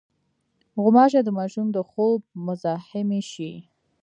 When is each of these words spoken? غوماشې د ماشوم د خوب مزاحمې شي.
غوماشې 0.81 1.21
د 1.23 1.29
ماشوم 1.37 1.67
د 1.75 1.77
خوب 1.89 2.19
مزاحمې 2.45 3.21
شي. 3.31 3.51